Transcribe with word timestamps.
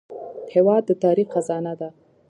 هېواد 0.53 0.83
د 0.87 0.91
تاریخ 1.03 1.27
خزانه 1.35 1.73
ده. 1.79 1.89